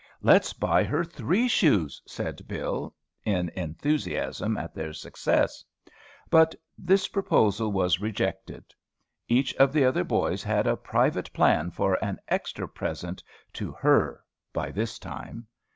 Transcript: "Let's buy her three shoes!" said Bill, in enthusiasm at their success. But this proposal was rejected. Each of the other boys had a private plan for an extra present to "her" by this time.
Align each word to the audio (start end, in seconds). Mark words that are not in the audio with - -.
"Let's 0.23 0.51
buy 0.53 0.83
her 0.83 1.03
three 1.03 1.47
shoes!" 1.47 2.01
said 2.07 2.47
Bill, 2.47 2.95
in 3.23 3.49
enthusiasm 3.49 4.57
at 4.57 4.73
their 4.73 4.93
success. 4.93 5.63
But 6.31 6.55
this 6.75 7.07
proposal 7.07 7.71
was 7.71 8.01
rejected. 8.01 8.63
Each 9.27 9.53
of 9.57 9.71
the 9.71 9.85
other 9.85 10.03
boys 10.03 10.41
had 10.41 10.65
a 10.65 10.75
private 10.75 11.31
plan 11.33 11.69
for 11.69 12.03
an 12.03 12.17
extra 12.29 12.67
present 12.67 13.21
to 13.53 13.73
"her" 13.73 14.23
by 14.51 14.71
this 14.71 14.97
time. 14.97 15.45